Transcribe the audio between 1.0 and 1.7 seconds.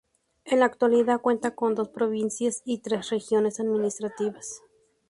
cuenta